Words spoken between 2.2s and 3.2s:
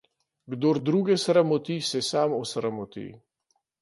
osramoti.